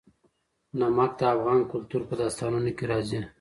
نمک 0.79 1.11
د 1.19 1.21
افغان 1.35 1.61
کلتور 1.71 2.01
په 2.09 2.13
داستانونو 2.21 2.69
کې 2.77 2.85
راځي. 2.91 3.19